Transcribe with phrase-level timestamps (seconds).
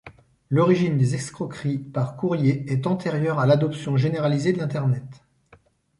[0.49, 5.03] L'origine des escroqueries par courrier est antérieure à l'adoption généralisée de l'Internet.